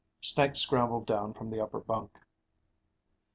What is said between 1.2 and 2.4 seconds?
from the upper bunk.